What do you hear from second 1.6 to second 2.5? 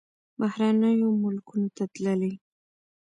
ته تللی.